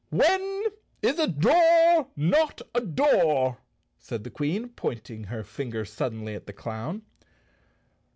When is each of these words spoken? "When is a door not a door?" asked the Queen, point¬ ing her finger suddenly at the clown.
"When 0.09 0.63
is 1.03 1.19
a 1.19 1.27
door 1.27 2.07
not 2.15 2.63
a 2.73 2.81
door?" 2.81 3.59
asked 3.99 4.23
the 4.23 4.31
Queen, 4.31 4.69
point¬ 4.69 5.07
ing 5.11 5.25
her 5.25 5.43
finger 5.43 5.85
suddenly 5.85 6.33
at 6.33 6.47
the 6.47 6.53
clown. 6.53 7.03